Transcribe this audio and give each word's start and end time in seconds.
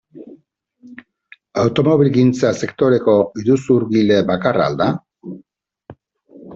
Automobilgintza 1.65 2.53
sektoreko 2.63 3.17
iruzurgile 3.45 4.21
bakarra 4.35 4.67
al 4.71 4.83
da? 4.85 4.93